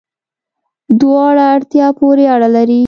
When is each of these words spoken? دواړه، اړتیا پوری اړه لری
دواړه، 0.99 1.43
اړتیا 1.55 1.87
پوری 1.97 2.25
اړه 2.35 2.47
لری 2.55 2.79